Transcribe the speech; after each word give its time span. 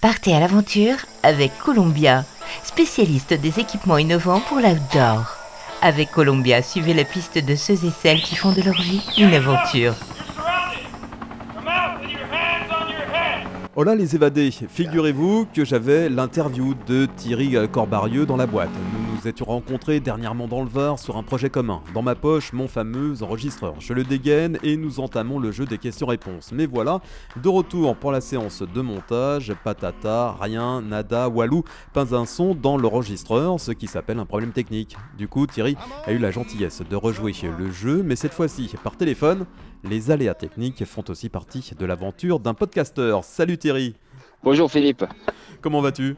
Partez 0.00 0.32
à 0.32 0.38
l'aventure 0.38 0.94
avec 1.24 1.58
Columbia, 1.58 2.24
spécialiste 2.62 3.34
des 3.34 3.58
équipements 3.58 3.98
innovants 3.98 4.40
pour 4.48 4.58
l'outdoor. 4.58 5.36
Avec 5.82 6.12
Columbia, 6.12 6.62
suivez 6.62 6.94
la 6.94 7.02
piste 7.02 7.44
de 7.44 7.56
ceux 7.56 7.84
et 7.84 7.90
celles 7.90 8.22
qui 8.22 8.36
font 8.36 8.52
de 8.52 8.62
leur 8.62 8.80
vie 8.80 9.02
une 9.18 9.34
aventure. 9.34 9.94
Hola 13.74 13.96
les 13.96 14.14
évadés, 14.14 14.52
figurez-vous 14.68 15.48
que 15.52 15.64
j'avais 15.64 16.08
l'interview 16.08 16.74
de 16.86 17.08
Thierry 17.16 17.56
Corbarieux 17.72 18.24
dans 18.24 18.36
la 18.36 18.46
boîte. 18.46 18.70
Nous 19.28 19.32
étions 19.34 19.44
rencontrés 19.44 20.00
dernièrement 20.00 20.48
dans 20.48 20.62
le 20.62 20.70
Var 20.70 20.98
sur 20.98 21.18
un 21.18 21.22
projet 21.22 21.50
commun. 21.50 21.82
Dans 21.92 22.00
ma 22.00 22.14
poche, 22.14 22.54
mon 22.54 22.66
fameux 22.66 23.22
enregistreur. 23.22 23.74
Je 23.78 23.92
le 23.92 24.02
dégaine 24.02 24.58
et 24.62 24.78
nous 24.78 25.00
entamons 25.00 25.38
le 25.38 25.52
jeu 25.52 25.66
des 25.66 25.76
questions-réponses. 25.76 26.50
Mais 26.52 26.64
voilà, 26.64 27.02
de 27.36 27.46
retour 27.50 27.94
pour 27.94 28.10
la 28.10 28.22
séance 28.22 28.62
de 28.62 28.80
montage, 28.80 29.52
patata, 29.62 30.34
rien, 30.40 30.80
nada, 30.80 31.28
walou, 31.28 31.62
pas 31.92 32.14
un 32.16 32.24
son 32.24 32.54
dans 32.54 32.78
l'enregistreur, 32.78 33.60
ce 33.60 33.72
qui 33.72 33.86
s'appelle 33.86 34.18
un 34.18 34.24
problème 34.24 34.52
technique. 34.52 34.96
Du 35.18 35.28
coup, 35.28 35.46
Thierry 35.46 35.76
a 36.06 36.12
eu 36.12 36.18
la 36.18 36.30
gentillesse 36.30 36.80
de 36.88 36.96
rejouer 36.96 37.34
le 37.58 37.70
jeu, 37.70 38.02
mais 38.02 38.16
cette 38.16 38.32
fois-ci 38.32 38.74
par 38.82 38.96
téléphone. 38.96 39.44
Les 39.84 40.10
aléas 40.10 40.34
techniques 40.34 40.86
font 40.86 41.04
aussi 41.08 41.28
partie 41.28 41.70
de 41.78 41.84
l'aventure 41.84 42.40
d'un 42.40 42.54
podcasteur. 42.54 43.24
Salut 43.24 43.58
Thierry 43.58 43.94
Bonjour 44.42 44.70
Philippe. 44.70 45.04
Comment 45.60 45.80
vas-tu? 45.80 46.16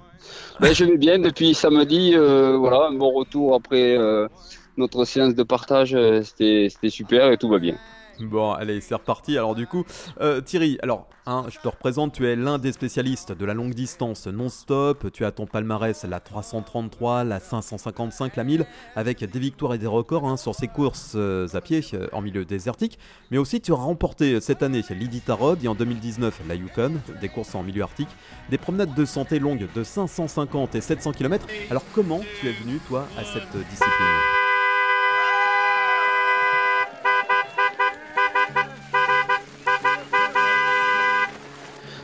Ben, 0.60 0.74
Je 0.74 0.84
vais 0.84 0.98
bien 0.98 1.18
depuis 1.18 1.54
samedi. 1.54 2.12
Euh, 2.14 2.56
voilà, 2.56 2.88
un 2.88 2.94
bon 2.94 3.12
retour 3.12 3.54
après 3.54 3.96
euh, 3.96 4.28
notre 4.76 5.04
séance 5.04 5.34
de 5.34 5.42
partage. 5.42 5.94
Euh, 5.94 6.22
c'était 6.22 6.90
super 6.90 7.32
et 7.32 7.38
tout 7.38 7.48
va 7.48 7.58
bien. 7.58 7.76
Bon, 8.20 8.52
allez, 8.52 8.80
c'est 8.80 8.94
reparti. 8.94 9.38
Alors 9.38 9.54
du 9.54 9.66
coup, 9.66 9.84
euh, 10.20 10.40
Thierry, 10.40 10.78
alors, 10.82 11.08
hein, 11.26 11.46
je 11.48 11.58
te 11.58 11.68
représente, 11.68 12.12
tu 12.12 12.26
es 12.26 12.36
l'un 12.36 12.58
des 12.58 12.72
spécialistes 12.72 13.32
de 13.32 13.44
la 13.44 13.54
longue 13.54 13.74
distance 13.74 14.26
non-stop. 14.26 15.10
Tu 15.12 15.24
as 15.24 15.32
ton 15.32 15.46
palmarès 15.46 16.04
la 16.04 16.20
333, 16.20 17.24
la 17.24 17.40
555, 17.40 18.36
la 18.36 18.44
1000, 18.44 18.66
avec 18.96 19.24
des 19.24 19.38
victoires 19.38 19.74
et 19.74 19.78
des 19.78 19.86
records 19.86 20.26
hein, 20.26 20.36
sur 20.36 20.54
ces 20.54 20.68
courses 20.68 21.12
euh, 21.14 21.48
à 21.54 21.60
pied 21.60 21.80
euh, 21.94 22.08
en 22.12 22.20
milieu 22.20 22.44
désertique. 22.44 22.98
Mais 23.30 23.38
aussi, 23.38 23.60
tu 23.60 23.72
as 23.72 23.76
remporté 23.76 24.40
cette 24.40 24.62
année 24.62 24.82
l'Iditarod 24.90 25.62
et 25.62 25.68
en 25.68 25.74
2019 25.74 26.42
la 26.48 26.54
Yukon, 26.54 26.94
des 27.20 27.28
courses 27.28 27.54
en 27.54 27.62
milieu 27.62 27.82
arctique, 27.82 28.08
des 28.50 28.58
promenades 28.58 28.94
de 28.94 29.04
santé 29.04 29.38
longues 29.38 29.68
de 29.74 29.84
550 29.84 30.74
et 30.74 30.80
700 30.80 31.12
km. 31.12 31.46
Alors 31.70 31.84
comment 31.94 32.20
tu 32.40 32.48
es 32.48 32.52
venu, 32.52 32.78
toi, 32.88 33.06
à 33.16 33.24
cette 33.24 33.56
discipline? 33.68 34.39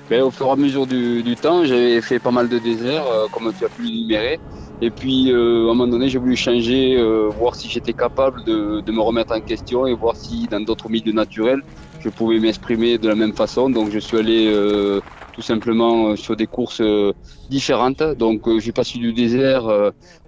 Ben, 0.08 0.22
au 0.22 0.30
fur 0.30 0.46
et 0.46 0.50
à 0.50 0.56
mesure 0.56 0.86
du, 0.86 1.34
temps, 1.34 1.64
j'avais 1.64 2.00
fait 2.00 2.20
pas 2.20 2.30
mal 2.30 2.48
de 2.48 2.58
déserts, 2.58 3.06
euh, 3.08 3.26
comme 3.32 3.52
tu 3.58 3.64
as 3.64 3.68
pu 3.68 3.82
l'énumérer. 3.82 4.38
Et 4.80 4.90
puis, 4.90 5.32
euh, 5.32 5.66
à 5.66 5.72
un 5.72 5.74
moment 5.74 5.88
donné, 5.88 6.08
j'ai 6.08 6.18
voulu 6.18 6.36
changer, 6.36 6.96
euh, 6.96 7.28
voir 7.36 7.56
si 7.56 7.68
j'étais 7.68 7.92
capable 7.92 8.44
de, 8.44 8.92
me 8.92 9.00
remettre 9.00 9.34
en 9.34 9.40
question 9.40 9.84
et 9.84 9.94
voir 9.94 10.14
si 10.14 10.46
dans 10.46 10.60
d'autres 10.60 10.88
milieux 10.88 11.12
naturels, 11.12 11.60
je 11.98 12.08
pouvais 12.08 12.38
m'exprimer 12.38 12.98
de 12.98 13.08
la 13.08 13.16
même 13.16 13.32
façon. 13.32 13.68
Donc, 13.68 13.90
je 13.90 13.98
suis 13.98 14.16
allé 14.16 14.52
tout 15.32 15.42
simplement 15.42 16.14
sur 16.14 16.36
des 16.36 16.46
courses 16.46 16.82
différentes. 17.50 18.02
Donc, 18.16 18.42
suis 18.60 18.70
passé 18.70 19.00
du 19.00 19.12
désert 19.12 19.66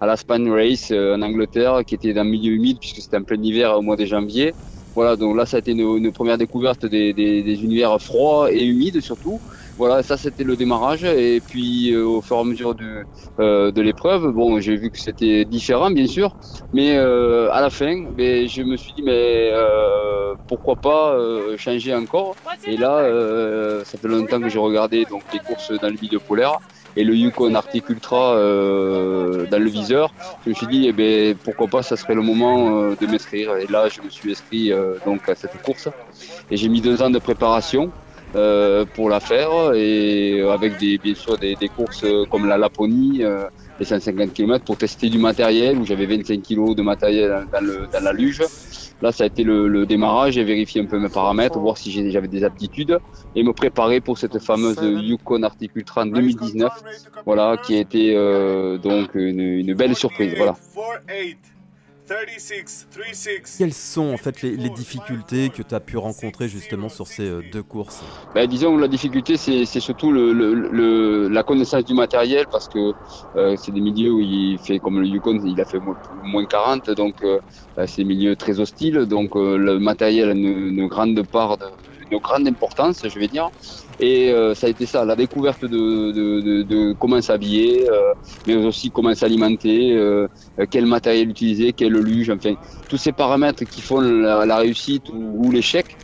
à 0.01 0.07
la 0.07 0.17
Span 0.17 0.51
Race 0.51 0.91
en 0.91 1.23
Angleterre, 1.23 1.83
qui 1.87 1.95
était 1.95 2.15
dans 2.15 2.25
le 2.25 2.31
milieu 2.31 2.53
humide, 2.53 2.79
puisque 2.81 3.01
c'était 3.01 3.19
en 3.19 3.23
plein 3.23 3.41
hiver 3.41 3.79
au 3.79 3.83
mois 3.83 3.97
de 3.97 4.07
janvier. 4.07 4.55
Voilà, 4.97 5.15
donc 5.15 5.37
là, 5.37 5.47
ça 5.47 5.59
a 5.59 5.61
été 5.61 5.71
une, 5.71 6.11
première 6.11 6.39
découverte 6.39 6.85
des, 6.85 7.13
des 7.13 7.63
univers 7.63 8.03
froids 8.03 8.51
et 8.51 8.65
humides 8.65 9.01
surtout. 9.01 9.39
Voilà, 9.79 10.03
ça 10.03 10.17
c'était 10.17 10.43
le 10.43 10.57
démarrage. 10.57 11.05
Et 11.05 11.41
puis 11.41 11.93
euh, 11.93 12.05
au 12.05 12.21
fur 12.21 12.37
et 12.37 12.41
à 12.41 12.45
mesure 12.45 12.75
de, 12.75 13.05
euh, 13.39 13.71
de 13.71 13.81
l'épreuve, 13.81 14.33
bon, 14.33 14.59
j'ai 14.59 14.75
vu 14.75 14.91
que 14.91 14.99
c'était 14.99 15.45
différent 15.45 15.93
bien 15.93 16.09
sûr, 16.09 16.37
mais 16.73 16.97
euh, 16.97 17.49
à 17.53 17.61
la 17.61 17.71
fin, 17.71 18.03
ben, 18.17 18.49
je 18.49 18.63
me 18.63 18.77
suis 18.77 18.93
dit 18.95 19.03
mais 19.05 19.53
pourquoi 20.49 20.75
pas 20.77 21.17
changer 21.57 21.95
encore. 21.95 22.35
Et 22.67 22.77
là, 22.77 22.95
ça 23.85 23.99
fait 23.99 24.09
longtemps 24.09 24.41
que 24.41 24.49
j'ai 24.49 24.59
regardé 24.59 25.05
donc 25.05 25.23
les 25.33 25.39
courses 25.39 25.71
dans 25.81 25.89
le 25.89 25.97
milieu 26.03 26.19
polaire 26.19 26.59
et 26.97 27.05
le 27.05 27.15
Yukon 27.15 27.55
Arctic 27.55 27.89
Ultra 27.89 28.35
dans 28.35 29.63
le 29.67 29.69
viseur. 29.69 30.13
Je 30.45 30.51
me 30.51 30.55
suis 30.55 30.67
dit, 30.67 30.87
eh 30.89 30.93
ben, 30.93 31.37
pourquoi 31.37 31.69
pas, 31.69 31.83
ça 31.83 31.97
serait 31.97 32.15
le 32.15 32.23
moment 32.23 32.91
de 33.01 33.07
m'inscrire. 33.07 33.57
Et 33.57 33.67
là, 33.69 33.89
je 33.89 34.01
me 34.03 34.11
suis 34.11 34.33
inscrit 34.33 34.73
donc 35.07 35.29
à 35.29 35.35
cette 35.37 35.61
course. 35.63 35.89
Et 36.51 36.57
j'ai 36.57 36.69
mis 36.69 36.81
deux 36.81 37.01
ans 37.03 37.11
de 37.11 37.19
préparation. 37.21 37.93
Euh, 38.35 38.85
pour 38.85 39.09
la 39.09 39.21
faire 39.21 39.73
et 39.75 40.43
avec 40.43 40.77
des, 40.79 40.99
bien 40.99 41.15
sûr 41.15 41.39
des, 41.39 41.55
des 41.55 41.69
courses 41.69 42.05
comme 42.31 42.47
la 42.47 42.59
Laponie, 42.59 43.25
euh, 43.25 43.45
les 43.79 43.87
150 43.87 44.35
km 44.35 44.65
pour 44.67 44.77
tester 44.77 45.09
du 45.09 45.19
matériel 45.19 45.79
où 45.79 45.87
j'avais 45.87 46.05
25 46.05 46.43
kg 46.43 46.75
de 46.75 46.83
matériel 46.83 47.47
dans, 47.51 47.65
le, 47.65 47.89
dans 47.91 48.05
la 48.05 48.13
luge. 48.13 48.43
Là, 49.01 49.13
ça 49.13 49.25
a 49.25 49.29
été 49.29 49.45
le, 49.45 49.69
le 49.69 49.87
démarrage 49.87 50.37
et 50.37 50.45
vérifier 50.45 50.83
un 50.83 50.85
peu 50.85 50.99
mes 50.99 51.09
paramètres, 51.09 51.59
voir 51.59 51.79
si 51.79 52.11
j'avais 52.11 52.29
des 52.29 52.45
aptitudes 52.45 52.99
et 53.35 53.43
me 53.43 53.53
préparer 53.55 54.01
pour 54.01 54.19
cette 54.19 54.39
fameuse 54.41 54.77
Yukon 54.83 55.43
Arctic 55.43 55.71
Ultra 55.75 56.05
2019, 56.05 56.71
voilà, 57.25 57.57
qui 57.57 57.77
a 57.77 57.81
été 57.81 58.15
euh, 58.15 58.77
donc 58.77 59.15
une, 59.15 59.41
une 59.41 59.73
belle 59.75 59.95
surprise. 59.95 60.35
Voilà. 60.37 60.57
Quelles 63.59 63.75
sont 63.75 64.13
en 64.13 64.17
fait 64.17 64.43
les, 64.43 64.71
difficultés 64.71 65.51
que 65.51 65.63
tu 65.63 65.75
as 65.75 65.81
pu 65.81 65.97
rencontrer 65.97 66.49
justement 66.49 66.89
sur 66.89 67.07
ces 67.07 67.29
euh, 67.29 67.43
deux 67.53 67.63
courses? 67.63 68.03
Ben, 68.35 68.47
Disons 68.47 68.77
la 68.77 68.89
difficulté 68.89 69.37
c'est 69.37 69.81
surtout 69.81 70.13
le, 70.13 71.29
la 71.29 71.43
connaissance 71.43 71.85
du 71.85 71.95
matériel 71.95 72.47
parce 72.51 72.69
que 72.69 72.93
euh, 73.37 73.57
c'est 73.57 73.73
des 73.73 73.81
milieux 73.81 74.13
où 74.13 74.21
il 74.21 74.59
fait 74.59 74.79
comme 74.79 75.01
le 75.01 75.07
Yukon, 75.07 75.41
il 75.45 75.61
a 75.61 75.65
fait 75.65 75.81
moins 76.23 76.45
40 76.45 76.91
donc 76.93 77.17
euh, 77.23 77.41
ben, 77.77 77.87
c'est 77.87 78.03
des 78.03 78.09
milieux 78.09 78.37
très 78.37 78.61
hostiles 78.61 79.07
donc 79.07 79.35
le 79.35 79.79
matériel 79.79 80.31
a 80.31 80.33
une, 80.33 80.87
grande 80.87 81.23
part 81.27 81.59
de, 81.59 81.67
une 82.11 82.19
grande 82.19 82.47
importance 82.47 83.03
je 83.07 83.19
vais 83.19 83.29
dire 83.29 83.51
et 84.01 84.31
euh, 84.31 84.55
ça 84.55 84.67
a 84.69 84.71
été 84.71 84.87
ça, 84.87 85.05
la 85.05 85.17
découverte 85.17 85.63
de, 85.63 86.13
de, 86.13 86.41
de, 86.41 86.63
de 86.63 86.93
comment 86.99 87.21
s'habiller, 87.21 87.89
euh, 87.91 88.15
mais 88.47 88.55
aussi 88.55 88.91
comment 88.91 89.15
s'alimenter, 89.15 89.93
euh, 89.93 90.29
quel 90.71 90.87
matériel 90.87 91.31
utiliser, 91.31 91.73
quel 91.73 91.95
luge, 91.95 92.31
enfin 92.31 92.55
tous 92.89 92.97
ces 92.97 93.13
paramètres 93.13 93.65
qui 93.65 93.81
font 93.81 94.01
la, 94.01 94.57
réussite 94.57 95.09
ou, 95.11 95.47
ou 95.47 95.51
l'échec. 95.51 95.97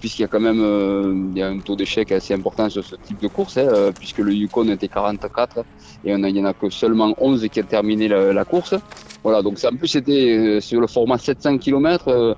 puisqu'il 0.00 0.22
y 0.22 0.24
a 0.24 0.28
quand 0.28 0.40
même 0.40 1.30
il 1.32 1.38
y 1.38 1.42
a 1.42 1.48
un 1.48 1.58
taux 1.58 1.76
d'échec 1.76 2.10
assez 2.10 2.32
important 2.34 2.68
sur 2.70 2.82
ce 2.84 2.96
type 2.96 3.20
de 3.20 3.28
course, 3.28 3.58
hein, 3.58 3.92
puisque 3.98 4.18
le 4.18 4.32
Yukon 4.32 4.68
était 4.68 4.88
44 4.88 5.64
et 6.04 6.14
on 6.14 6.22
a, 6.24 6.28
il 6.28 6.34
n'y 6.34 6.40
en 6.40 6.46
a 6.46 6.54
que 6.54 6.70
seulement 6.70 7.14
11 7.18 7.46
qui 7.52 7.60
a 7.60 7.62
terminé 7.62 8.08
la, 8.08 8.32
la 8.32 8.44
course. 8.44 8.74
Voilà, 9.22 9.42
donc 9.42 9.58
en 9.64 9.76
plus 9.76 9.88
c'était 9.88 10.58
sur 10.60 10.80
le 10.80 10.88
format 10.88 11.18
700 11.18 11.58
km 11.58 12.36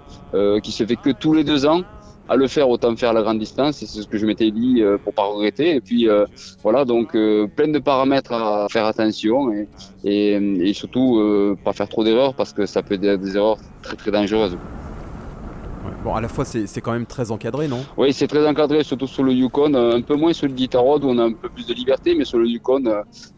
qui 0.62 0.72
se 0.72 0.84
fait 0.84 0.96
que 0.96 1.10
tous 1.10 1.32
les 1.32 1.44
deux 1.44 1.64
ans 1.64 1.82
à 2.28 2.36
le 2.36 2.46
faire, 2.46 2.68
autant 2.68 2.94
faire 2.96 3.12
la 3.12 3.22
grande 3.22 3.38
distance. 3.38 3.76
C'est 3.76 3.86
ce 3.86 4.06
que 4.06 4.18
je 4.18 4.26
m'étais 4.26 4.50
dit 4.50 4.80
euh, 4.80 4.98
pour 4.98 5.14
pas 5.14 5.24
regretter. 5.24 5.74
Et 5.76 5.80
puis 5.80 6.08
euh, 6.08 6.26
voilà, 6.62 6.84
donc 6.84 7.14
euh, 7.14 7.46
plein 7.46 7.68
de 7.68 7.78
paramètres 7.78 8.32
à 8.32 8.66
faire 8.70 8.86
attention 8.86 9.52
et, 9.52 9.68
et, 10.04 10.34
et 10.34 10.72
surtout 10.72 11.56
pas 11.64 11.72
faire 11.72 11.88
trop 11.88 12.04
d'erreurs 12.04 12.34
parce 12.34 12.52
que 12.52 12.66
ça 12.66 12.82
peut 12.82 12.94
être 12.94 13.20
des 13.20 13.36
erreurs 13.36 13.58
très 13.82 13.96
très 13.96 14.10
dangereuses. 14.10 14.56
Bon, 16.04 16.14
à 16.14 16.20
la 16.20 16.28
fois, 16.28 16.44
c'est 16.44 16.80
quand 16.82 16.92
même 16.92 17.06
très 17.06 17.30
encadré, 17.30 17.66
non? 17.66 17.82
Oui, 17.96 18.12
c'est 18.12 18.26
très 18.26 18.46
encadré, 18.46 18.84
surtout 18.84 19.06
sur 19.06 19.22
le 19.22 19.32
Yukon. 19.32 19.72
Un 19.72 20.02
peu 20.02 20.16
moins 20.16 20.34
sur 20.34 20.46
le 20.46 20.52
Ditarod 20.52 21.02
où 21.02 21.08
on 21.08 21.16
a 21.16 21.24
un 21.24 21.32
peu 21.32 21.48
plus 21.48 21.66
de 21.66 21.72
liberté, 21.72 22.14
mais 22.14 22.26
sur 22.26 22.38
le 22.38 22.46
Yukon, 22.46 22.84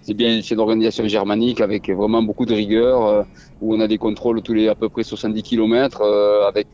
c'est 0.02 0.14
bien, 0.14 0.40
une 0.40 0.58
organisation 0.58 1.06
germanique 1.06 1.60
avec 1.60 1.88
vraiment 1.88 2.24
beaucoup 2.24 2.44
de 2.44 2.54
rigueur, 2.54 3.24
où 3.60 3.72
on 3.72 3.78
a 3.78 3.86
des 3.86 3.98
contrôles 3.98 4.42
tous 4.42 4.52
les 4.52 4.66
à 4.66 4.74
peu 4.74 4.88
près 4.88 5.04
70 5.04 5.44
km, 5.44 6.02
avec 6.48 6.66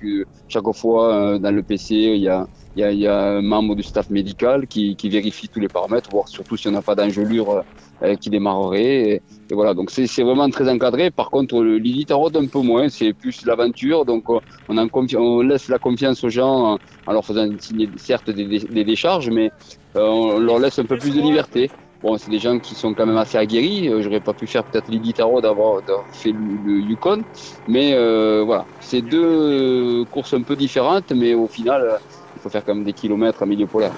chaque 0.49 0.73
fois 0.73 1.39
dans 1.39 1.55
le 1.55 1.63
PC, 1.63 1.95
il 1.95 2.23
y 2.23 2.29
a 2.29 2.47
il 2.77 2.91
y, 2.91 2.97
y, 2.97 3.07
a, 3.07 3.23
un 3.23 3.43
membre 3.43 3.75
du 3.75 3.83
staff 3.83 4.09
médical 4.11 4.67
qui, 4.67 4.97
qui, 4.97 5.09
vérifie 5.09 5.49
tous 5.49 5.61
les 5.61 5.69
paramètres, 5.69 6.11
voir 6.11 6.29
surtout 6.29 6.57
s'il 6.57 6.71
n'y 6.71 6.77
en 6.77 6.81
a 6.81 6.83
pas 6.83 6.95
d'engelure 6.95 7.65
euh, 8.03 8.17
qui 8.17 8.31
démarrerait. 8.31 9.11
Et, 9.11 9.23
voilà, 9.51 9.75
donc 9.75 9.91
c'est 9.91 10.23
vraiment 10.23 10.49
très 10.49 10.69
encadré. 10.71 11.11
Par 11.11 11.31
contre, 11.31 11.63
l'Elite 11.63 12.13
Road 12.13 12.37
un 12.37 12.47
peu 12.47 12.61
moins, 12.61 12.89
c'est 12.89 13.13
plus 13.13 13.45
l'aventure. 13.45 14.05
Donc 14.05 14.25
on, 14.69 14.79
a 14.79 14.87
on 15.17 15.41
laisse 15.43 15.69
la 15.69 15.79
confiance 15.79 16.25
aux 16.25 16.31
gens 16.31 16.79
en 17.07 17.13
leur 17.13 17.25
faisant 17.25 17.49
signer 17.59 17.89
certes 17.97 18.31
des, 18.31 18.59
des 18.59 18.85
décharges, 18.85 19.29
mais 19.31 19.51
euh, 19.97 20.01
on 20.01 20.39
leur 20.39 20.59
laisse 20.59 20.79
un 20.79 20.85
peu 20.85 20.97
plus 20.97 21.15
de 21.15 21.21
liberté. 21.21 21.71
Bon, 22.03 22.17
c'est 22.19 22.31
des 22.31 22.41
gens 22.41 22.59
qui 22.59 22.75
sont 22.75 22.95
quand 22.95 23.07
même 23.07 23.17
assez 23.17 23.39
aguerris. 23.39 23.89
Euh, 23.89 24.03
j'aurais 24.03 24.21
pas 24.21 24.33
pu 24.33 24.47
faire 24.47 24.65
peut-être 24.65 24.89
l'Elite 24.89 25.21
Road 25.21 25.43
d'avoir 25.43 25.83
fait 26.13 26.33
le, 26.33 26.81
Yukon, 26.81 27.23
mais 27.69 27.93
euh, 27.95 28.43
voilà, 28.45 28.67
c'est 28.81 29.03
deux 29.03 30.05
courses 30.11 30.35
un 30.35 30.43
peu 30.43 30.57
différentes, 30.57 31.13
mais 31.13 31.35
au 31.35 31.47
final 31.47 32.01
faut 32.43 32.51
faire 32.51 32.65
quand 32.65 32.75
même 32.75 32.85
des 32.85 32.93
kilomètres 32.93 33.43
à 33.43 33.47
milieu 33.47 33.67
polaire. 33.67 33.93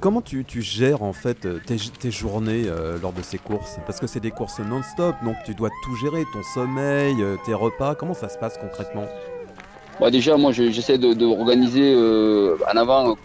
Comment 0.00 0.20
tu, 0.20 0.44
gères 0.60 1.02
en 1.02 1.14
fait 1.14 1.46
euh, 1.46 1.58
tes, 1.64 2.10
journées 2.10 2.64
euh, 2.66 2.98
lors 3.00 3.14
de 3.14 3.22
ces 3.22 3.38
courses? 3.38 3.78
Parce 3.86 4.00
que 4.00 4.06
c'est 4.06 4.20
des 4.20 4.30
courses 4.30 4.58
non-stop, 4.58 5.14
donc 5.24 5.36
tu 5.46 5.54
dois 5.54 5.70
tout 5.82 5.96
gérer, 5.96 6.24
ton 6.30 6.42
sommeil, 6.42 7.16
euh, 7.22 7.36
tes 7.46 7.54
repas. 7.54 7.94
Comment 7.94 8.12
ça 8.12 8.28
se 8.28 8.36
passe 8.36 8.58
concrètement? 8.58 9.06
Bah, 9.98 10.10
déjà, 10.10 10.36
moi, 10.36 10.52
j'essaie 10.52 10.98
d'organiser 10.98 11.94
euh, 11.94 12.58
en 12.70 12.76
avant 12.76 13.16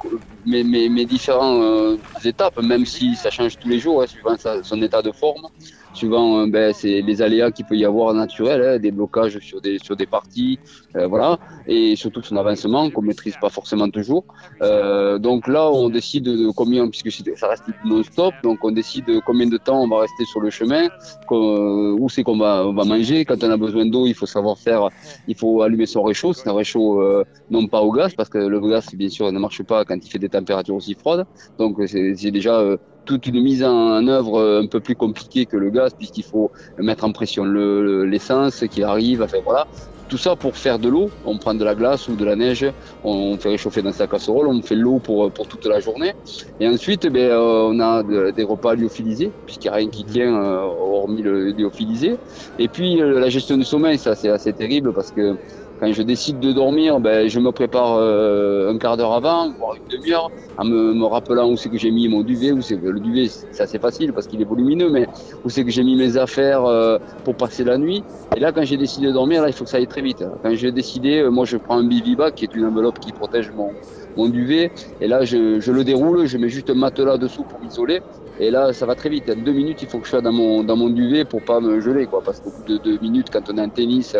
mes, 0.45 0.63
mes, 0.63 1.05
différentes 1.05 1.99
étapes, 2.23 2.61
même 2.61 2.85
si 2.85 3.15
ça 3.17 3.29
change 3.29 3.57
tous 3.57 3.67
les 3.67 3.79
jours, 3.79 4.01
hein, 4.01 4.07
suivant 4.07 4.35
son 4.63 4.81
état 4.81 5.01
de 5.01 5.11
forme. 5.11 5.47
Souvent, 5.93 6.39
euh, 6.39 6.45
ben, 6.47 6.71
c'est 6.73 7.01
les 7.01 7.21
aléas 7.21 7.51
qu'il 7.51 7.65
peut 7.65 7.75
y 7.75 7.83
avoir 7.83 8.13
naturels, 8.13 8.61
hein, 8.61 8.79
des 8.79 8.91
blocages 8.91 9.39
sur 9.39 9.59
des, 9.59 9.79
sur 9.79 9.95
des 9.95 10.05
parties, 10.05 10.59
euh, 10.95 11.07
voilà, 11.07 11.39
et 11.67 11.95
surtout 11.95 12.21
son 12.21 12.37
avancement 12.37 12.89
qu'on 12.91 13.01
maîtrise 13.01 13.35
pas 13.41 13.49
forcément 13.49 13.89
toujours. 13.89 14.23
Euh, 14.61 15.17
donc 15.17 15.47
là, 15.47 15.69
on 15.69 15.89
décide 15.89 16.25
de 16.25 16.51
combien, 16.51 16.87
puisque 16.87 17.11
ça 17.37 17.47
reste 17.47 17.63
non-stop, 17.85 18.33
donc 18.43 18.63
on 18.63 18.71
décide 18.71 19.05
de 19.05 19.19
combien 19.19 19.47
de 19.47 19.57
temps 19.57 19.81
on 19.81 19.87
va 19.87 20.01
rester 20.01 20.25
sur 20.25 20.41
le 20.41 20.51
chemin, 20.51 20.89
où 21.31 22.07
c'est 22.09 22.23
qu'on 22.23 22.37
va, 22.37 22.65
on 22.67 22.73
va 22.73 22.85
manger. 22.85 23.25
Quand 23.25 23.43
on 23.43 23.49
a 23.49 23.57
besoin 23.57 23.85
d'eau, 23.85 24.05
il 24.05 24.13
faut 24.13 24.27
savoir 24.27 24.57
faire, 24.57 24.89
il 25.27 25.35
faut 25.35 25.61
allumer 25.63 25.87
son 25.87 26.03
réchaud. 26.03 26.33
C'est 26.33 26.47
un 26.47 26.53
réchaud 26.53 27.03
non 27.49 27.67
pas 27.67 27.81
au 27.81 27.91
gaz, 27.91 28.13
parce 28.13 28.29
que 28.29 28.37
le 28.37 28.59
gaz, 28.61 28.93
bien 28.93 29.09
sûr, 29.09 29.31
ne 29.31 29.39
marche 29.39 29.63
pas 29.63 29.85
quand 29.85 29.95
il 29.95 30.09
fait 30.09 30.19
des 30.19 30.29
températures 30.29 30.75
aussi 30.75 30.93
froides. 30.93 31.25
Donc 31.57 31.77
c'est 31.87 32.31
déjà 32.31 32.63
toute 33.05 33.25
une 33.27 33.41
mise 33.41 33.63
en 33.63 34.07
œuvre 34.07 34.39
euh, 34.39 34.61
un 34.61 34.67
peu 34.67 34.79
plus 34.79 34.95
compliquée 34.95 35.45
que 35.45 35.57
le 35.57 35.69
gaz, 35.69 35.93
puisqu'il 35.93 36.23
faut 36.23 36.51
mettre 36.77 37.03
en 37.05 37.11
pression 37.11 37.43
l'essence 37.43 38.63
qui 38.69 38.83
arrive. 38.83 39.21
Enfin 39.21 39.37
voilà, 39.43 39.67
tout 40.09 40.17
ça 40.17 40.35
pour 40.35 40.57
faire 40.57 40.79
de 40.79 40.89
l'eau. 40.89 41.09
On 41.25 41.37
prend 41.37 41.53
de 41.53 41.63
la 41.63 41.75
glace 41.75 42.07
ou 42.07 42.15
de 42.15 42.25
la 42.25 42.35
neige, 42.35 42.65
on 43.03 43.37
fait 43.37 43.49
réchauffer 43.49 43.81
dans 43.81 43.91
sa 43.91 44.07
casserole, 44.07 44.47
on 44.47 44.61
fait 44.61 44.75
l'eau 44.75 44.99
pour, 44.99 45.31
pour 45.31 45.47
toute 45.47 45.65
la 45.65 45.79
journée. 45.79 46.13
Et 46.59 46.67
ensuite, 46.67 47.07
ben, 47.07 47.29
euh, 47.31 47.69
on 47.71 47.79
a 47.79 48.03
des 48.31 48.43
repas 48.43 48.75
lyophilisés, 48.75 49.31
puisqu'il 49.45 49.67
n'y 49.67 49.73
a 49.73 49.77
rien 49.77 49.89
qui 49.89 50.03
tient 50.03 50.35
euh, 50.35 50.61
hormis 50.61 51.21
le 51.21 51.51
lyophilisé. 51.51 52.17
Et 52.57 52.67
puis 52.67 52.97
la 52.97 53.29
gestion 53.29 53.57
du 53.57 53.63
sommeil, 53.63 53.97
ça 53.97 54.15
c'est 54.15 54.29
assez 54.29 54.51
terrible 54.53 54.93
parce 54.93 55.11
que 55.11 55.35
quand 55.79 55.91
je 55.93 56.01
décide 56.01 56.39
de 56.39 56.51
dormir, 56.51 56.99
ben, 56.99 57.29
je 57.29 57.39
me 57.39 57.51
prépare 57.51 57.95
euh, 57.95 58.71
un 58.71 58.77
quart 58.77 58.97
d'heure 58.97 59.13
avant, 59.13 59.53
voire 59.57 59.75
une 59.75 59.97
demi-heure, 59.97 60.29
en 60.57 60.65
me, 60.65 60.93
me, 60.93 61.05
rappelant 61.05 61.49
où 61.49 61.55
c'est 61.55 61.69
que 61.69 61.77
j'ai 61.77 61.91
mis 61.91 62.07
mon 62.09 62.21
duvet. 62.21 62.51
Où 62.51 62.61
c'est 62.61 62.75
le 62.75 62.99
duvet, 62.99 63.27
c'est 63.29 63.63
assez 63.63 63.79
facile 63.79 64.11
parce 64.11 64.27
qu'il 64.27 64.41
est 64.41 64.45
volumineux, 64.45 64.89
mais 64.89 65.07
où 65.45 65.49
c'est 65.49 65.63
que 65.63 65.71
j'ai 65.71 65.83
mis 65.83 65.95
mes 65.95 66.17
affaires 66.17 66.65
euh, 66.65 66.97
pour 67.23 67.35
passer 67.35 67.63
la 67.63 67.77
nuit. 67.77 68.03
Et 68.35 68.39
là, 68.39 68.51
quand 68.51 68.63
j'ai 68.63 68.77
décidé 68.77 69.07
de 69.07 69.13
dormir, 69.13 69.41
là, 69.41 69.47
il 69.47 69.53
faut 69.53 69.63
que 69.63 69.69
ça 69.69 69.77
aille 69.77 69.87
très 69.87 70.01
vite. 70.01 70.23
Quand 70.43 70.53
j'ai 70.53 70.71
décidé, 70.71 71.19
euh, 71.19 71.29
moi, 71.29 71.45
je 71.45 71.55
prends 71.55 71.77
un 71.77 71.87
bivibac, 71.87 72.31
qui 72.31 72.43
est 72.43 72.55
une 72.55 72.65
enveloppe 72.65 72.99
qui 72.99 73.13
protège 73.13 73.51
mon, 73.51 73.71
mon 74.17 74.27
duvet, 74.27 74.71
et 74.99 75.07
là, 75.07 75.23
je, 75.23 75.61
je 75.61 75.71
le 75.71 75.85
déroule, 75.85 76.25
je 76.25 76.37
mets 76.37 76.49
juste 76.49 76.69
un 76.69 76.75
matelas 76.75 77.17
dessous 77.17 77.45
pour 77.45 77.61
m'isoler. 77.61 78.01
Et 78.39 78.51
là, 78.51 78.73
ça 78.73 78.85
va 78.85 78.95
très 78.95 79.09
vite. 79.09 79.29
Deux 79.31 79.51
minutes, 79.53 79.81
il 79.81 79.89
faut 79.89 79.99
que 79.99 80.05
je 80.05 80.11
sois 80.11 80.21
dans 80.21 80.31
mon, 80.31 80.63
dans 80.63 80.77
mon 80.77 80.89
duvet 80.89 81.25
pour 81.25 81.43
pas 81.43 81.59
me 81.59 81.79
geler, 81.81 82.07
quoi. 82.07 82.21
Parce 82.23 82.39
qu'au 82.39 82.51
bout 82.51 82.63
de 82.63 82.77
deux 82.77 82.97
minutes, 82.99 83.29
quand 83.29 83.49
on 83.49 83.57
est 83.57 83.61
en 83.61 83.69
tennis, 83.69 84.15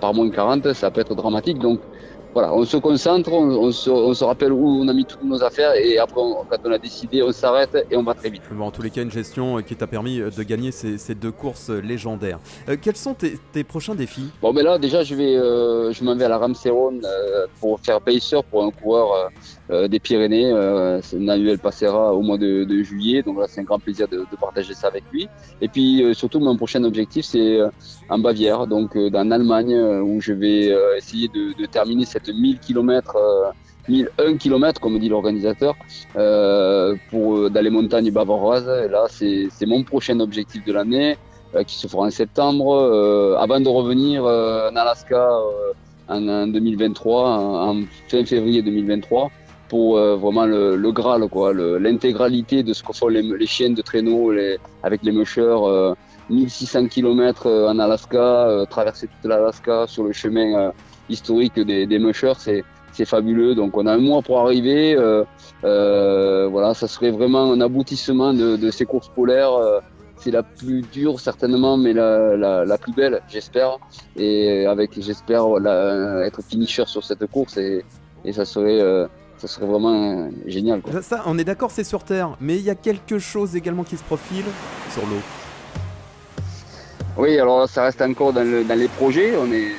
par 0.00 0.14
moins 0.14 0.30
40, 0.30 0.72
ça 0.74 0.90
peut 0.92 1.00
être 1.00 1.14
dramatique. 1.16 1.58
Donc, 1.58 1.82
voilà, 2.34 2.52
on 2.52 2.64
se 2.64 2.76
concentre, 2.76 3.32
on, 3.32 3.70
se, 3.70 4.24
rappelle 4.24 4.52
où 4.52 4.66
on 4.66 4.88
a 4.88 4.92
mis 4.92 5.04
toutes 5.04 5.22
nos 5.22 5.44
affaires 5.44 5.72
et 5.76 5.98
après, 5.98 6.20
quand 6.50 6.58
on 6.64 6.72
a 6.72 6.78
décidé, 6.78 7.22
on 7.22 7.30
s'arrête 7.30 7.86
et 7.88 7.96
on 7.96 8.02
va 8.02 8.14
très 8.14 8.28
vite. 8.28 8.42
Bon, 8.50 8.66
en 8.66 8.70
tous 8.72 8.82
les 8.82 8.90
cas, 8.90 9.02
une 9.02 9.12
gestion 9.12 9.58
euh, 9.58 9.60
qui 9.60 9.76
t'a 9.76 9.86
permis 9.86 10.18
euh, 10.20 10.30
de 10.30 10.42
gagner 10.42 10.72
ces, 10.72 11.14
deux 11.14 11.30
courses 11.30 11.70
euh, 11.70 11.78
légendaires. 11.78 12.40
quels 12.82 12.96
sont 12.96 13.14
tes, 13.14 13.62
prochains 13.62 13.94
défis? 13.94 14.30
Bon, 14.42 14.52
mais 14.52 14.64
là, 14.64 14.78
déjà, 14.78 15.04
je 15.04 15.14
vais, 15.14 15.34
je 15.34 16.02
m'en 16.02 16.16
vais 16.16 16.24
à 16.24 16.28
la 16.28 16.38
Ramseyron 16.38 17.00
pour 17.60 17.78
faire 17.78 18.00
pacer 18.00 18.36
pour 18.50 18.64
un 18.64 18.70
coureur 18.70 19.30
des 19.70 20.00
Pyrénées. 20.00 20.52
Nanuel 21.14 21.58
passera 21.58 22.12
au 22.12 22.20
mois 22.20 22.36
de, 22.36 22.82
juillet, 22.82 23.22
donc 23.22 23.38
là, 23.38 23.46
c'est 23.48 23.60
un 23.60 23.64
grand 23.64 23.78
plaisir 23.78 24.08
de, 24.08 24.24
partager 24.40 24.74
ça 24.74 24.88
avec 24.88 25.04
lui. 25.12 25.28
Et 25.60 25.68
puis, 25.68 26.04
surtout, 26.14 26.40
mon 26.40 26.56
prochain 26.56 26.82
objectif, 26.84 27.24
c'est 27.24 27.58
en 28.08 28.18
Bavière, 28.18 28.66
donc 28.66 28.98
dans 28.98 29.28
l'Allemagne, 29.28 29.74
où 30.02 30.20
je 30.20 30.32
vais 30.32 30.74
essayer 30.96 31.28
de, 31.28 31.56
de 31.56 31.66
terminer 31.66 32.04
cette 32.04 32.23
1000 32.32 32.58
km, 32.58 33.16
1001 33.88 34.36
km, 34.38 34.80
comme 34.80 34.98
dit 34.98 35.08
l'organisateur, 35.08 35.74
euh, 36.16 36.94
pour 37.10 37.36
euh, 37.36 37.50
dans 37.50 37.60
les 37.60 37.70
montagnes 37.70 38.10
bavaroises. 38.10 38.68
Et 38.84 38.88
là, 38.88 39.06
c'est 39.08 39.66
mon 39.66 39.82
prochain 39.82 40.18
objectif 40.20 40.64
de 40.64 40.72
l'année, 40.72 41.16
euh, 41.54 41.62
qui 41.64 41.76
se 41.76 41.86
fera 41.86 42.06
en 42.06 42.10
septembre, 42.10 43.36
avant 43.38 43.60
de 43.60 43.68
revenir 43.68 44.24
en 44.24 44.76
Alaska 44.76 45.28
en, 46.08 46.46
2023, 46.46 47.30
en, 47.30 47.82
fin 48.08 48.24
février 48.24 48.62
2023 48.62 49.30
pour 49.68 49.98
vraiment 49.98 50.44
le, 50.44 50.92
Graal, 50.92 51.26
quoi, 51.28 51.52
l'intégralité 51.54 52.62
de 52.62 52.72
ce 52.74 52.82
que 52.82 52.92
font 52.92 53.08
les, 53.08 53.22
les 53.22 53.46
chiens 53.46 53.70
de 53.70 53.82
traîneau 53.82 54.32
avec 54.82 55.02
les 55.02 55.12
mushers. 55.12 55.94
1600 56.30 56.88
km 56.88 57.50
en 57.50 57.78
Alaska, 57.78 58.64
traverser 58.70 59.08
toute 59.08 59.28
l'Alaska 59.28 59.86
sur 59.86 60.04
le 60.04 60.12
chemin 60.12 60.72
historique 61.08 61.58
des, 61.58 61.86
des 61.86 61.98
mushers, 61.98 62.34
c'est 62.38 62.64
c'est 62.92 63.04
fabuleux. 63.04 63.54
Donc 63.54 63.76
on 63.76 63.86
a 63.86 63.92
un 63.92 63.98
mois 63.98 64.22
pour 64.22 64.38
arriver. 64.40 64.94
Euh, 64.94 65.24
euh, 65.64 66.46
voilà, 66.48 66.74
ça 66.74 66.86
serait 66.86 67.10
vraiment 67.10 67.52
un 67.52 67.60
aboutissement 67.60 68.32
de, 68.32 68.56
de 68.56 68.70
ces 68.70 68.84
courses 68.84 69.08
polaires. 69.08 69.52
Euh, 69.52 69.80
c'est 70.16 70.30
la 70.30 70.42
plus 70.42 70.82
dure 70.82 71.18
certainement, 71.20 71.76
mais 71.76 71.92
la, 71.92 72.36
la, 72.36 72.64
la 72.64 72.78
plus 72.78 72.92
belle, 72.92 73.20
j'espère. 73.28 73.78
Et 74.16 74.64
avec, 74.64 74.92
j'espère, 75.00 75.44
être 76.24 76.40
finisher 76.42 76.84
sur 76.86 77.02
cette 77.04 77.26
course 77.26 77.56
et, 77.56 77.84
et 78.24 78.32
ça 78.32 78.44
serait. 78.44 78.80
Euh, 78.80 79.06
ça 79.36 79.48
serait 79.48 79.66
vraiment 79.66 80.30
génial. 80.46 80.80
Quoi. 80.80 81.02
Ça, 81.02 81.24
on 81.26 81.36
est 81.36 81.44
d'accord, 81.44 81.70
c'est 81.70 81.84
sur 81.84 82.04
Terre, 82.04 82.36
mais 82.40 82.56
il 82.56 82.62
y 82.62 82.70
a 82.70 82.76
quelque 82.76 83.18
chose 83.18 83.56
également 83.56 83.82
qui 83.82 83.96
se 83.96 84.04
profile 84.04 84.44
sur 84.90 85.02
l'eau. 85.02 85.20
Oui, 87.18 87.38
alors 87.38 87.68
ça 87.68 87.82
reste 87.82 88.00
encore 88.00 88.32
dans, 88.32 88.44
le, 88.44 88.64
dans 88.64 88.78
les 88.78 88.88
projets. 88.88 89.34
On, 89.36 89.52
est, 89.52 89.72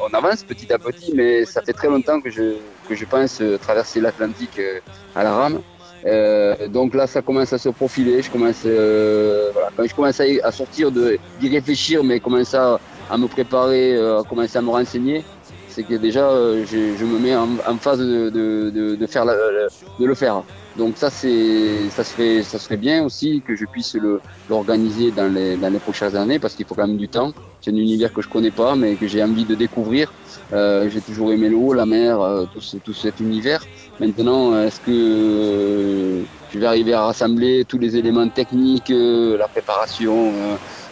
on, 0.00 0.14
avance 0.14 0.42
petit 0.42 0.72
à 0.72 0.78
petit, 0.78 1.12
mais 1.14 1.44
ça 1.44 1.62
fait 1.62 1.72
très 1.72 1.88
longtemps 1.88 2.20
que 2.20 2.30
je, 2.30 3.04
pense 3.04 3.42
traverser 3.60 4.00
l'Atlantique 4.00 4.58
euh, 4.58 4.80
à 5.14 5.24
la 5.24 5.32
rame. 5.34 5.60
Euh, 6.06 6.68
donc 6.68 6.94
là, 6.94 7.06
ça 7.06 7.22
commence 7.22 7.52
à 7.52 7.58
se 7.58 7.68
profiler. 7.68 8.22
Je 8.22 8.30
commence, 8.30 8.62
euh, 8.66 9.50
quand 9.76 9.86
je 9.86 9.94
commence 9.94 10.20
à, 10.20 10.52
sortir 10.52 10.90
d'y 10.90 11.48
réfléchir, 11.48 12.04
mais 12.04 12.20
commence 12.20 12.54
à, 12.54 12.78
me 13.16 13.26
préparer, 13.26 13.96
euh, 13.96 14.20
à 14.20 14.24
commencer 14.24 14.58
à 14.58 14.62
me 14.62 14.70
renseigner, 14.70 15.24
c'est 15.68 15.82
que 15.82 15.94
déjà, 15.94 16.28
euh, 16.28 16.64
je, 16.66 17.04
me 17.04 17.18
mets 17.18 17.36
en, 17.36 17.76
phase 17.78 17.98
de, 17.98 19.06
faire 19.08 19.26
de 19.26 20.06
le 20.06 20.14
faire. 20.14 20.42
Donc 20.78 20.96
ça, 20.96 21.10
c'est, 21.10 21.90
ça 21.90 22.04
serait, 22.04 22.44
ça 22.44 22.60
serait 22.60 22.76
bien 22.76 23.04
aussi 23.04 23.42
que 23.44 23.56
je 23.56 23.64
puisse 23.64 23.94
le, 23.94 24.20
l'organiser 24.48 25.10
dans 25.10 25.26
les, 25.26 25.56
dans 25.56 25.70
les 25.70 25.80
prochaines 25.80 26.14
années 26.14 26.38
parce 26.38 26.54
qu'il 26.54 26.66
faut 26.66 26.76
quand 26.76 26.86
même 26.86 26.96
du 26.96 27.08
temps. 27.08 27.32
C'est 27.60 27.72
un 27.72 27.76
univers 27.76 28.12
que 28.12 28.22
je 28.22 28.28
connais 28.28 28.52
pas, 28.52 28.76
mais 28.76 28.94
que 28.94 29.08
j'ai 29.08 29.20
envie 29.20 29.44
de 29.44 29.56
découvrir. 29.56 30.12
Euh, 30.52 30.88
j'ai 30.88 31.00
toujours 31.00 31.32
aimé 31.32 31.48
l'eau, 31.48 31.72
la 31.72 31.84
mer, 31.84 32.20
euh, 32.20 32.44
tout, 32.54 32.60
ce, 32.60 32.76
tout, 32.76 32.94
cet 32.94 33.18
univers. 33.18 33.66
Maintenant, 33.98 34.56
est-ce 34.62 34.78
que 34.78 34.92
euh, 34.92 36.22
je 36.52 36.58
vais 36.60 36.66
arriver 36.66 36.94
à 36.94 37.02
rassembler 37.06 37.64
tous 37.64 37.78
les 37.78 37.96
éléments 37.96 38.28
techniques, 38.28 38.92
euh, 38.92 39.36
la 39.36 39.48
préparation, 39.48 40.32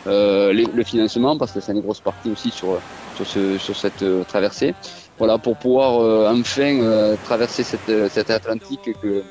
le 0.04 0.82
financement, 0.84 1.38
parce 1.38 1.52
que 1.52 1.61
c'est 1.61 1.72
une 1.72 1.80
grosse 1.80 2.00
partie 2.00 2.30
aussi 2.32 2.50
sur, 2.50 2.80
sur, 3.14 3.25
ce, 3.25 3.56
sur 3.58 3.76
cette 3.76 4.04
traversée. 4.26 4.75
Voilà, 5.16 5.38
pour 5.38 5.56
pouvoir 5.56 5.90
enfin 6.34 7.14
traverser 7.25 7.62
cette, 7.62 7.92
cette 8.11 8.30
Atlantique 8.30 8.90
que 9.00 9.22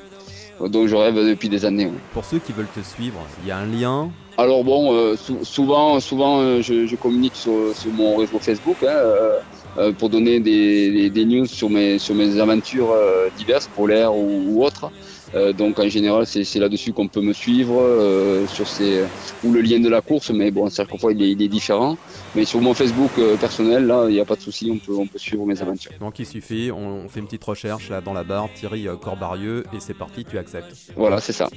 dont 0.60 0.86
je 0.86 0.96
rêve 0.96 1.14
depuis 1.14 1.48
des 1.48 1.64
années. 1.64 1.90
Pour 2.12 2.24
ceux 2.24 2.38
qui 2.38 2.52
veulent 2.52 2.66
te 2.74 2.80
suivre, 2.80 3.20
il 3.42 3.48
y 3.48 3.50
a 3.50 3.58
un 3.58 3.66
lien 3.66 4.10
Alors 4.38 4.64
bon, 4.64 4.94
euh, 4.94 5.14
souvent, 5.42 6.00
souvent 6.00 6.40
euh, 6.40 6.62
je, 6.62 6.86
je, 6.86 6.96
communique 6.96 7.34
sur, 7.34 7.74
sur, 7.74 7.92
mon 7.92 8.16
réseau 8.16 8.38
Facebook 8.38 8.76
hein, 8.82 8.88
euh, 8.88 9.38
euh 9.78 9.92
pour 9.92 10.08
donner 10.08 10.40
des, 10.40 11.10
des, 11.10 11.24
news 11.24 11.46
sur 11.46 11.68
mes, 11.70 11.98
sur 11.98 12.14
mes 12.14 12.40
aventures 12.40 12.94
diverses, 13.36 13.68
polaires 13.74 14.14
ou, 14.14 14.44
ou 14.48 14.64
autres. 14.64 14.90
Euh, 15.34 15.52
donc 15.52 15.78
en 15.78 15.88
général, 15.88 16.26
c'est 16.26 16.58
là-dessus 16.58 16.92
qu'on 16.92 17.08
peut 17.08 17.20
me 17.20 17.32
suivre, 17.32 17.80
euh, 17.80 18.46
sur 18.46 18.66
ces, 18.66 19.04
ou 19.44 19.52
le 19.52 19.60
lien 19.60 19.80
de 19.80 19.88
la 19.88 20.00
course, 20.00 20.30
mais 20.30 20.50
bon, 20.50 20.68
chaque 20.70 20.96
fois 20.98 21.12
il 21.12 21.22
est, 21.22 21.30
il 21.32 21.42
est 21.42 21.48
différent. 21.48 21.96
Mais 22.34 22.44
sur 22.44 22.60
mon 22.60 22.74
Facebook 22.74 23.10
euh, 23.18 23.36
personnel, 23.36 23.86
là, 23.86 24.06
il 24.08 24.14
n'y 24.14 24.20
a 24.20 24.24
pas 24.24 24.36
de 24.36 24.40
souci, 24.40 24.70
on 24.72 24.78
peut, 24.78 24.96
on 24.96 25.06
peut 25.06 25.18
suivre 25.18 25.44
mes 25.46 25.60
aventures. 25.60 25.92
Donc 26.00 26.18
il 26.18 26.26
suffit, 26.26 26.70
on, 26.70 27.08
fait 27.08 27.20
une 27.20 27.26
petite 27.26 27.44
recherche 27.44 27.90
là 27.90 28.00
dans 28.00 28.12
la 28.12 28.24
barre, 28.24 28.48
Thierry 28.54 28.86
Corbarieux, 29.00 29.64
et 29.72 29.80
c'est 29.80 29.94
parti, 29.94 30.24
tu 30.24 30.38
acceptes. 30.38 30.74
Voilà, 30.96 31.20
c'est 31.20 31.32
ça. 31.32 31.48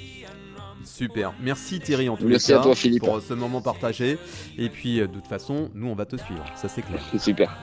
Super. 0.90 1.34
Merci 1.40 1.80
Thierry 1.80 2.10
en 2.10 2.18
tout 2.18 2.26
Merci 2.26 2.52
à 2.52 2.60
toi 2.60 2.76
Philippe 2.76 3.04
pour 3.04 3.22
ce 3.22 3.34
moment 3.34 3.62
partagé. 3.62 4.18
Et 4.58 4.70
puis 4.70 4.98
de 4.98 5.06
toute 5.06 5.28
façon, 5.28 5.70
nous 5.76 5.88
on 5.88 5.96
va 5.96 6.06
te 6.06 6.16
suivre, 6.18 6.44
ça 6.56 6.68
c'est 6.68 6.82
clair. 6.82 7.00
Super. 7.18 7.56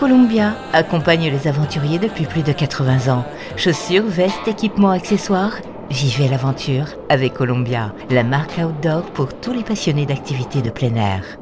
Columbia 0.00 0.54
accompagne 0.72 1.30
les 1.30 1.46
aventuriers 1.46 1.98
depuis 1.98 2.24
plus 2.24 2.42
de 2.42 2.52
80 2.52 3.12
ans. 3.12 3.24
Chaussures, 3.56 4.06
vestes, 4.06 4.48
équipements, 4.48 4.90
accessoires. 4.90 5.58
Vivez 5.90 6.28
l'aventure 6.28 6.86
avec 7.10 7.34
Columbia, 7.34 7.94
la 8.10 8.24
marque 8.24 8.58
outdoor 8.58 9.02
pour 9.12 9.38
tous 9.40 9.52
les 9.52 9.62
passionnés 9.62 10.06
d'activités 10.06 10.62
de 10.62 10.70
plein 10.70 10.94
air. 10.96 11.38